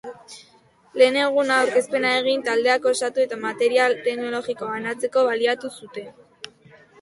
[1.01, 6.11] Lehen eguna aurkezpena egin, taldeak osatu eta material teknologikoa banatzeko baliatu zuten.